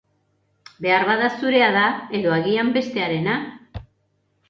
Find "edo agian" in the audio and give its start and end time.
2.23-2.75